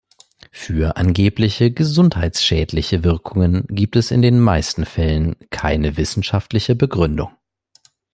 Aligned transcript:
Für 0.51 0.97
angebliche 0.97 1.69
gesundheitsschädliche 1.69 3.03
Wirkungen 3.03 3.67
gibt 3.67 3.95
es 3.95 4.09
in 4.09 4.23
den 4.23 4.39
meisten 4.39 4.85
Fällen 4.85 5.35
keine 5.51 5.95
wissenschaftliche 5.95 6.73
Begründung. 6.73 7.29